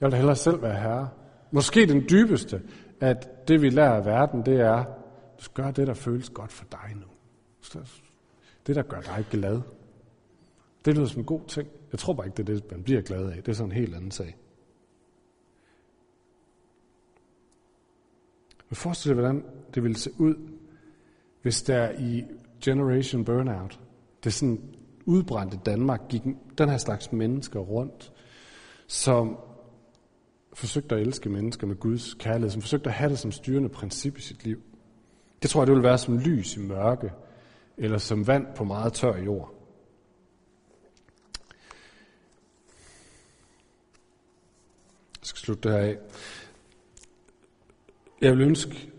[0.00, 1.08] Jeg vil hellere selv være herre.
[1.50, 2.62] Måske den dybeste,
[3.00, 4.84] at det vi lærer af verden, det er,
[5.38, 7.06] du skal gøre det, der føles godt for dig nu.
[8.66, 9.60] Det, der gør dig glad.
[10.84, 11.68] Det lyder som en god ting.
[11.92, 13.36] Jeg tror bare ikke, det er det, man bliver glad af.
[13.36, 14.36] Det er sådan en helt anden sag.
[18.72, 20.34] Men forestil dig, hvordan det ville se ud,
[21.42, 22.24] hvis der i
[22.64, 23.80] Generation Burnout,
[24.24, 24.60] det sådan
[25.04, 26.22] udbrændte Danmark, gik
[26.58, 28.12] den her slags mennesker rundt,
[28.86, 29.38] som
[30.52, 34.18] forsøgte at elske mennesker med Guds kærlighed, som forsøgte at have det som styrende princip
[34.18, 34.62] i sit liv.
[35.42, 37.12] Det tror jeg, det vil være som lys i mørke,
[37.76, 39.54] eller som vand på meget tør jord.
[45.20, 45.98] Jeg skal slutte det her af.
[48.22, 48.92] Jeg vil ønske,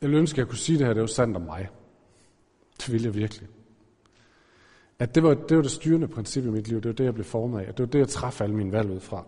[0.00, 1.68] jeg vil ønske, at jeg kunne sige det her, det var sandt om mig.
[2.78, 3.48] Det vil jeg virkelig.
[4.98, 7.14] At det var, det var det styrende princip i mit liv, det var det, jeg
[7.14, 9.24] blev formet af, det var det, jeg træffede alle mine valg ud fra.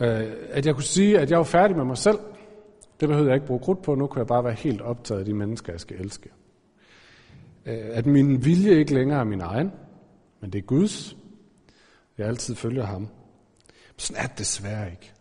[0.00, 2.18] Øh, at jeg kunne sige, at jeg var færdig med mig selv,
[3.00, 5.24] det behøvede jeg ikke bruge krudt på, nu kunne jeg bare være helt optaget af
[5.24, 6.30] de mennesker, jeg skal elske.
[7.66, 9.72] Øh, at min vilje ikke længere er min egen,
[10.40, 11.16] men det er Guds.
[12.18, 13.08] Jeg altid følger ham.
[13.96, 15.12] Sådan er det desværre ikke.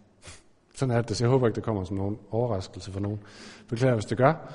[0.77, 1.21] Sådan er det.
[1.21, 3.19] Jeg håber ikke, det kommer som nogen overraskelse for nogen.
[3.69, 4.53] Beklager, hvis det gør.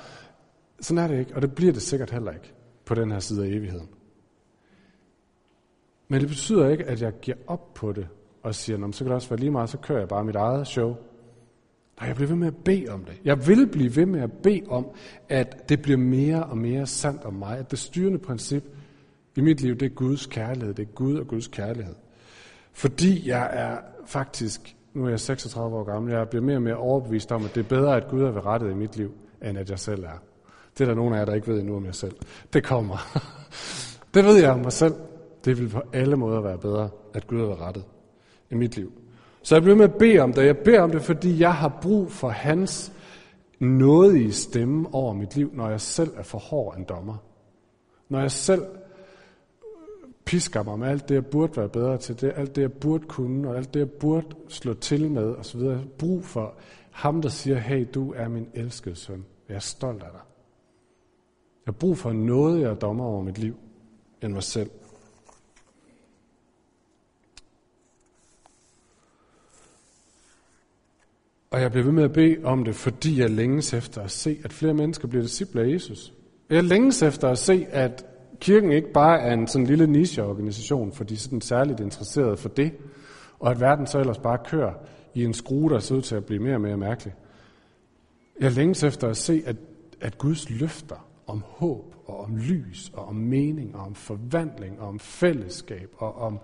[0.79, 2.53] Sådan er det ikke, og det bliver det sikkert heller ikke
[2.85, 3.89] på den her side af evigheden.
[6.07, 8.07] Men det betyder ikke, at jeg giver op på det
[8.43, 10.67] og siger, så kan det også være lige meget, så kører jeg bare mit eget
[10.67, 10.95] show.
[11.99, 13.21] Nej, jeg bliver ved med at bede om det.
[13.25, 14.87] Jeg vil blive ved med at bede om,
[15.29, 17.57] at det bliver mere og mere sandt om mig.
[17.57, 18.63] At det styrende princip
[19.35, 20.73] i mit liv, det er Guds kærlighed.
[20.73, 21.95] Det er Gud og Guds kærlighed.
[22.73, 26.75] Fordi jeg er faktisk, nu er jeg 36 år gammel, jeg bliver mere og mere
[26.75, 29.57] overbevist om, at det er bedre, at Gud er ved rettet i mit liv, end
[29.57, 30.21] at jeg selv er.
[30.77, 32.15] Det er der nogen af jer, der ikke ved endnu om jeg selv.
[32.53, 32.97] Det kommer.
[34.13, 34.93] det ved jeg om mig selv.
[35.45, 37.83] Det vil på alle måder være bedre, at Gud er ved rettet
[38.51, 38.91] i mit liv.
[39.41, 40.45] Så jeg bliver med at bede om det.
[40.45, 42.91] Jeg beder om det, fordi jeg har brug for hans
[43.59, 47.15] nådige stemme over mit liv, når jeg selv er for hård en dommer.
[48.09, 48.61] Når jeg selv
[50.25, 53.07] pisker mig med alt det, jeg burde være bedre til, det, alt det, jeg burde
[53.07, 55.43] kunne, og alt det, jeg burde slå til med, osv.
[55.43, 55.83] så videre.
[55.99, 56.55] brug for
[56.91, 59.25] ham, der siger, hey, du er min elskede søn.
[59.49, 60.21] Jeg er stolt af dig.
[61.65, 63.55] Jeg har brug for noget, jeg dommer over mit liv,
[64.21, 64.69] end mig selv.
[71.51, 74.39] Og jeg bliver ved med at bede om det, fordi jeg længes efter at se,
[74.43, 76.13] at flere mennesker bliver disciple af Jesus.
[76.49, 78.05] Jeg længes efter at se, at
[78.43, 82.73] kirken ikke bare er en sådan lille nicheorganisation, for de sådan særligt interesserede for det,
[83.39, 84.73] og at verden så ellers bare kører
[85.13, 87.13] i en skrue, der ser ud til at blive mere og mere mærkelig.
[88.39, 89.55] Jeg længes efter at se, at,
[90.01, 94.87] at Guds løfter om håb og om lys og om mening og om forvandling og
[94.87, 96.39] om fællesskab og om,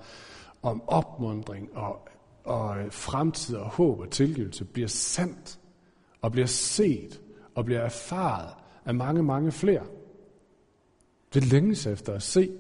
[0.64, 2.10] om opmundring og
[2.44, 5.60] og fremtid og håb og tilgivelse bliver sandt
[6.22, 7.22] og bliver set
[7.56, 8.50] og bliver erfaret
[8.86, 9.84] af mange, mange flere.
[11.34, 12.52] Det længes efter at se.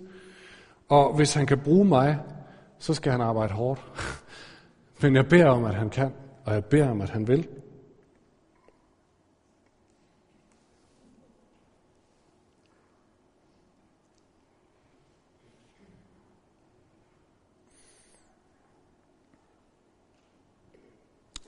[0.89, 2.19] Og hvis han kan bruge mig,
[2.79, 3.82] så skal han arbejde hårdt.
[5.01, 6.12] Men jeg beder om, at han kan,
[6.45, 7.47] og jeg beder om, at han vil.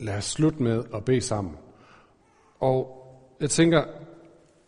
[0.02, 1.58] lad os slutte med at bede sammen.
[2.60, 3.08] Og
[3.40, 3.84] jeg tænker,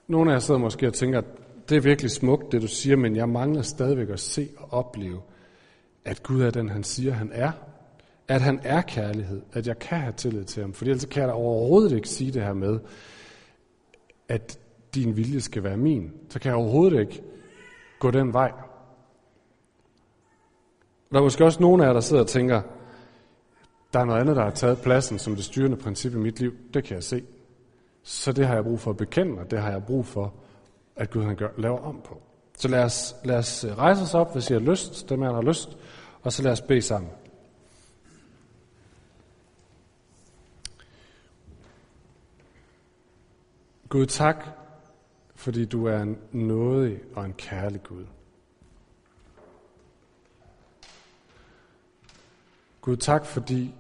[0.08, 1.26] nogle af jer sidder måske og tænker, at
[1.70, 5.22] det er virkelig smukt, det du siger, men jeg mangler stadigvæk at se og opleve,
[6.06, 7.52] at Gud er den, han siger, han er.
[8.28, 10.74] At han er kærlighed, at jeg kan have tillid til ham.
[10.74, 12.80] For ellers kan jeg da overhovedet ikke sige det her med,
[14.28, 14.60] at
[14.96, 16.12] din vilje skal være min.
[16.30, 17.22] Så kan jeg overhovedet ikke
[18.00, 18.52] gå den vej.
[21.12, 22.62] Der er måske også nogen af jer, der sidder og tænker,
[23.94, 26.54] der er noget andet, der har taget pladsen som det styrende princip i mit liv.
[26.74, 27.24] Det kan jeg se.
[28.04, 29.52] Så det har jeg brug for at bekende, mig.
[29.52, 30.34] det har jeg brug for,
[30.96, 32.22] at Gud han gør, laver om på.
[32.58, 35.34] Så lad os, lad os øh, rejse os op, hvis I har lyst, dem man
[35.34, 35.78] har lyst,
[36.22, 37.12] og så lad os bede sammen.
[43.90, 44.46] Gud, tak,
[45.36, 48.06] fordi du er en nådig og en kærlig Gud.
[52.82, 53.76] Gud, tak, fordi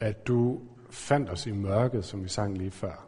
[0.00, 3.07] at du fandt os i mørket, som vi sang lige før.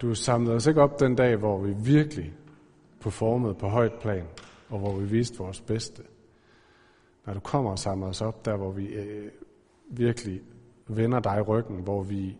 [0.00, 2.34] Du samlede os ikke op den dag, hvor vi virkelig
[3.00, 4.26] performede på højt plan,
[4.68, 6.02] og hvor vi viste vores bedste.
[7.26, 9.30] Når du kommer og samler os op, der hvor vi øh,
[9.86, 10.42] virkelig
[10.86, 12.38] vender dig ryggen, hvor vi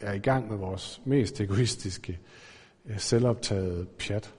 [0.00, 2.20] er i gang med vores mest egoistiske,
[2.86, 4.34] øh, selvoptagede pjat.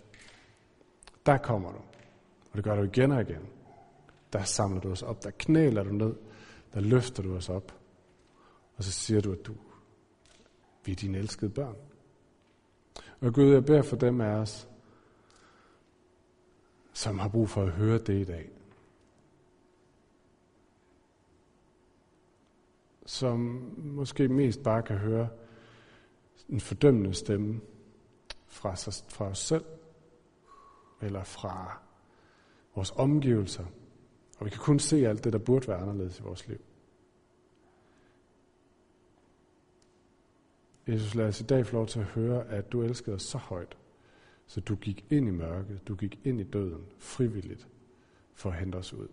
[1.25, 1.77] Der kommer du.
[2.51, 3.41] Og det gør du igen og igen.
[4.33, 6.13] Der samler du os op, der knæler du ned,
[6.73, 7.73] der løfter du os op.
[8.77, 9.53] Og så siger du, at du,
[10.85, 11.75] vi er dine elskede børn.
[13.21, 14.69] Og Gud, jeg beder for dem af os,
[16.93, 18.49] som har brug for at høre det i dag.
[23.05, 23.39] Som
[23.77, 25.29] måske mest bare kan høre
[26.49, 27.61] en fordømmende stemme
[28.47, 29.65] fra, sig, fra os selv,
[31.01, 31.79] eller fra
[32.75, 33.65] vores omgivelser.
[34.39, 36.59] Og vi kan kun se alt det, der burde være anderledes i vores liv.
[40.87, 43.37] Jesus, lad os i dag få lov til at høre, at du elskede os så
[43.37, 43.77] højt,
[44.47, 47.67] så du gik ind i mørket, du gik ind i døden frivilligt
[48.33, 49.07] for at hente os ud.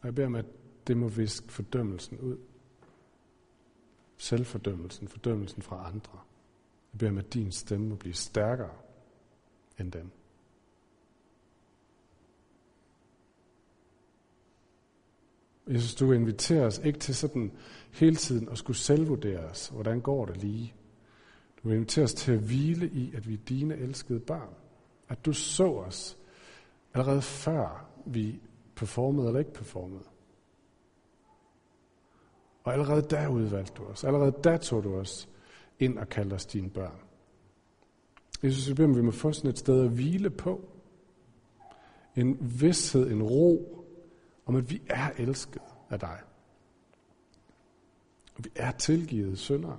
[0.00, 0.46] Og jeg beder om, at
[0.86, 2.38] det må viske fordømmelsen ud.
[4.16, 6.18] Selvfordømmelsen, fordømmelsen fra andre.
[6.92, 8.74] Jeg beder om, at din stemme må blive stærkere
[9.78, 10.12] end den.
[15.68, 17.52] Jesus, du inviterer os ikke til sådan
[17.92, 19.68] hele tiden at skulle selvvurdere os.
[19.68, 20.74] Hvordan går det lige?
[21.64, 24.54] Du inviterer os til at hvile i, at vi er dine elskede børn.
[25.08, 26.18] At du så os
[26.94, 28.40] allerede før vi
[28.74, 30.04] performede eller ikke performede.
[32.64, 34.04] Og allerede der udvalgte du os.
[34.04, 35.28] Allerede der tog du os
[35.78, 36.98] ind og kaldte os dine børn.
[38.42, 40.68] Jesus, vi beder, om vi må få sådan et sted at hvile på.
[42.16, 43.77] En vidshed, en ro,
[44.48, 46.18] om at vi er elsket af dig.
[48.36, 49.78] Og vi er tilgivet syndere.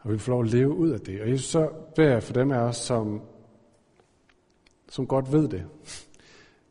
[0.00, 1.20] Og vi får lov at leve ud af det.
[1.22, 3.22] Og Jesus, så beder jeg for dem af os, som,
[4.88, 5.66] som godt ved det,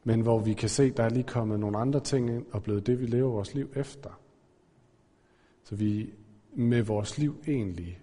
[0.03, 2.63] men hvor vi kan se, at der er lige kommet nogle andre ting ind, og
[2.63, 4.19] blevet det, vi lever vores liv efter.
[5.63, 6.13] Så vi
[6.53, 8.01] med vores liv egentlig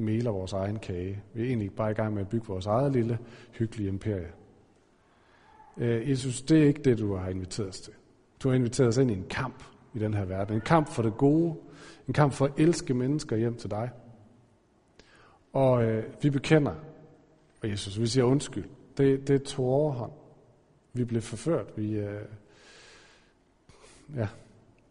[0.00, 1.22] meler vores egen kage.
[1.34, 3.18] Vi er egentlig bare i gang med at bygge vores eget lille,
[3.52, 4.32] hyggelige imperie.
[5.76, 7.92] Øh, Jesus, det er ikke det, du har inviteret os til.
[8.42, 10.54] Du har inviteret os ind i en kamp i den her verden.
[10.54, 11.54] En kamp for det gode.
[12.08, 13.90] En kamp for at elske mennesker hjem til dig.
[15.52, 16.74] Og øh, vi bekender,
[17.62, 18.64] og Jesus, vi siger undskyld.
[18.96, 20.12] Det, det tog overhånd.
[20.92, 21.66] Vi blev forført.
[21.76, 22.22] Vi, øh,
[24.16, 24.28] ja,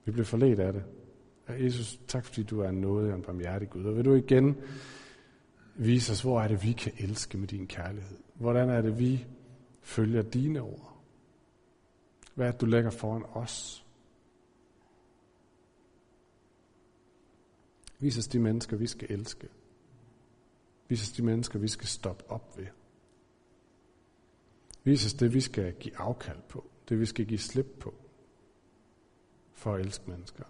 [0.05, 0.83] vi blev forledt af det.
[1.49, 3.85] Og Jesus, tak fordi du er en nåde og en barmhjertig Gud.
[3.85, 4.57] Og vil du igen
[5.75, 8.17] vise os, hvor er det, vi kan elske med din kærlighed?
[8.33, 9.25] Hvordan er det, vi
[9.81, 11.03] følger dine ord?
[12.35, 13.85] Hvad er det, du lægger foran os?
[17.99, 19.47] Vis os de mennesker, vi skal elske.
[20.87, 22.67] Vis os de mennesker, vi skal stoppe op ved.
[24.83, 26.69] Vis os det, vi skal give afkald på.
[26.89, 27.93] Det, vi skal give slip på.
[29.53, 30.43] For at elske mennesker.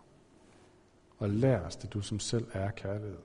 [1.19, 3.19] Og lær os det, du som selv er kærlighed.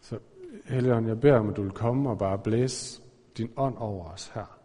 [0.00, 0.18] Så
[0.64, 3.02] Helligånd, jeg beder om, at du vil komme og bare blæse
[3.36, 4.58] din ånd over os her.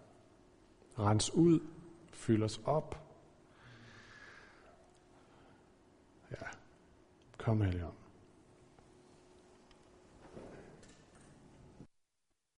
[1.00, 1.60] Rens ud,
[2.14, 3.04] fyld os op.
[6.32, 6.48] Ja,
[7.38, 8.07] kom Helligånd.